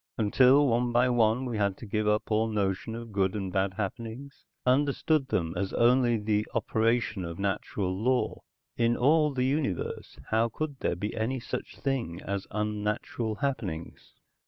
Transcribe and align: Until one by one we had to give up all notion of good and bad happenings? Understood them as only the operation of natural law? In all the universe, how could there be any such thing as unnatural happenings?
Until 0.17 0.65
one 0.67 0.91
by 0.91 1.09
one 1.09 1.45
we 1.45 1.59
had 1.59 1.77
to 1.77 1.85
give 1.85 2.07
up 2.07 2.31
all 2.31 2.47
notion 2.47 2.95
of 2.95 3.11
good 3.11 3.35
and 3.35 3.53
bad 3.53 3.75
happenings? 3.75 4.45
Understood 4.65 5.27
them 5.27 5.53
as 5.55 5.73
only 5.73 6.17
the 6.17 6.47
operation 6.55 7.23
of 7.23 7.37
natural 7.37 7.95
law? 7.95 8.39
In 8.77 8.97
all 8.97 9.31
the 9.31 9.45
universe, 9.45 10.17
how 10.31 10.49
could 10.49 10.79
there 10.79 10.95
be 10.95 11.15
any 11.15 11.39
such 11.39 11.77
thing 11.77 12.19
as 12.19 12.47
unnatural 12.49 13.35
happenings? 13.45 14.15